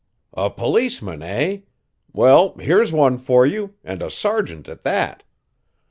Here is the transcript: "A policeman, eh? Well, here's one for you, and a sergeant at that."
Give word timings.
"A 0.33 0.49
policeman, 0.49 1.21
eh? 1.21 1.59
Well, 2.11 2.55
here's 2.55 2.91
one 2.91 3.19
for 3.19 3.45
you, 3.45 3.75
and 3.83 4.01
a 4.01 4.09
sergeant 4.09 4.67
at 4.67 4.81
that." 4.81 5.21